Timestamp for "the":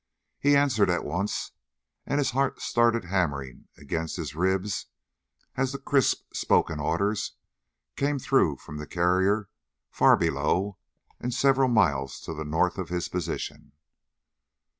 5.73-5.77, 8.77-8.87, 12.33-12.43